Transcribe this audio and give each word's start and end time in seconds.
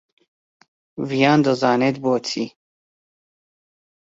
ڤیان 1.09 1.39
دەزانێت 1.45 1.95
بۆچی. 2.03 2.45